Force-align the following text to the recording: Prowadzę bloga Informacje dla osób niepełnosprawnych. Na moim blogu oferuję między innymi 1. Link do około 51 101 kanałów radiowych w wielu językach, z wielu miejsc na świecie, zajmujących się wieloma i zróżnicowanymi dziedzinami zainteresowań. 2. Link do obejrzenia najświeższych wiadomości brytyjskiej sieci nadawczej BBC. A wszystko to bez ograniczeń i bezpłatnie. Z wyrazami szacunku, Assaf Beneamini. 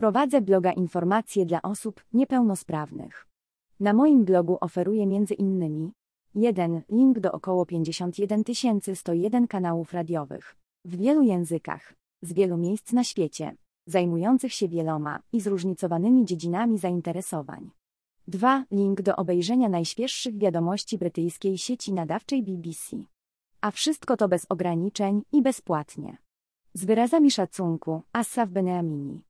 Prowadzę 0.00 0.40
bloga 0.40 0.72
Informacje 0.72 1.46
dla 1.46 1.62
osób 1.62 2.04
niepełnosprawnych. 2.12 3.26
Na 3.80 3.92
moim 3.92 4.24
blogu 4.24 4.58
oferuję 4.60 5.06
między 5.06 5.34
innymi 5.34 5.92
1. 6.34 6.82
Link 6.88 7.18
do 7.18 7.32
około 7.32 7.66
51 7.66 8.42
101 8.94 9.46
kanałów 9.46 9.92
radiowych 9.92 10.56
w 10.84 10.96
wielu 10.96 11.22
językach, 11.22 11.94
z 12.22 12.32
wielu 12.32 12.56
miejsc 12.56 12.92
na 12.92 13.04
świecie, 13.04 13.56
zajmujących 13.86 14.52
się 14.52 14.68
wieloma 14.68 15.20
i 15.32 15.40
zróżnicowanymi 15.40 16.24
dziedzinami 16.24 16.78
zainteresowań. 16.78 17.70
2. 18.28 18.64
Link 18.70 19.02
do 19.02 19.16
obejrzenia 19.16 19.68
najświeższych 19.68 20.38
wiadomości 20.38 20.98
brytyjskiej 20.98 21.58
sieci 21.58 21.92
nadawczej 21.92 22.42
BBC. 22.42 22.96
A 23.60 23.70
wszystko 23.70 24.16
to 24.16 24.28
bez 24.28 24.46
ograniczeń 24.48 25.22
i 25.32 25.42
bezpłatnie. 25.42 26.16
Z 26.74 26.84
wyrazami 26.84 27.30
szacunku, 27.30 28.02
Assaf 28.12 28.50
Beneamini. 28.50 29.18